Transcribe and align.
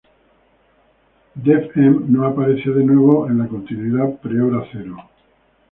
Dev-Em 1.47 2.07
no 2.11 2.25
apareció 2.25 2.73
de 2.73 2.83
nuevo 2.83 3.27
en 3.29 3.37
la 3.37 3.47
continuidad 3.47 4.19
pre-Hora 4.21 4.65
Cero. 4.71 4.97